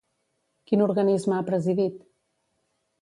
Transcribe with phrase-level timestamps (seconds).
[0.71, 2.01] Quin organisme ha presidit?